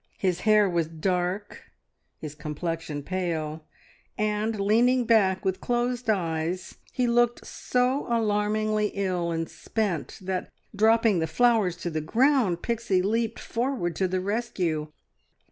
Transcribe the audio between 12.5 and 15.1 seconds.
Pixie leaped forward to the rescue.